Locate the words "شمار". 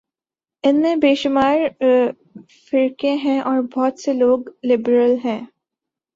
1.15-1.57